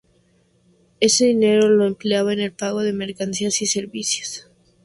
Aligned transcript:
Ese 0.99 1.25
dinero 1.27 1.69
lo 1.69 1.85
empleaba 1.85 2.33
en 2.33 2.39
el 2.39 2.51
pago 2.51 2.81
de 2.81 2.91
mercancías 2.91 3.61
y 3.61 3.67
servicios. 3.67 4.49